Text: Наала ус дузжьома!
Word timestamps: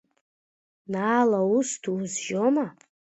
Наала 0.91 1.39
ус 1.57 1.69
дузжьома! 1.81 2.67